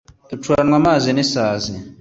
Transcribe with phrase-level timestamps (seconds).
[0.29, 1.73] ducuranywa amazi n’isazi